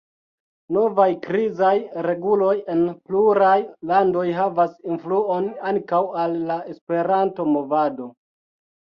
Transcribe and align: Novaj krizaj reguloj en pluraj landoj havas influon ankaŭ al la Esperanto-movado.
Novaj 0.77 1.05
krizaj 1.25 1.73
reguloj 2.07 2.55
en 2.77 2.81
pluraj 3.11 3.53
landoj 3.93 4.27
havas 4.41 4.75
influon 4.97 5.49
ankaŭ 5.77 6.05
al 6.27 6.39
la 6.53 6.61
Esperanto-movado. 6.77 8.15